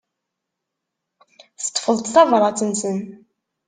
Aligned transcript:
Teṭṭfeḍ-d 1.63 2.07
tabrat-nsen. 2.13 2.99